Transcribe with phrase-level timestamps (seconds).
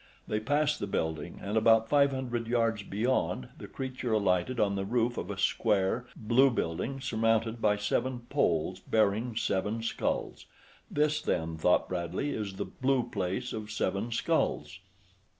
[0.27, 4.83] They passed the building and about five hundred yards beyond the creature alighted on the
[4.83, 10.47] roof of a square, blue building surmounted by seven poles bearing seven skulls.
[10.89, 14.79] This then, thought Bradley, is the Blue Place of Seven Skulls.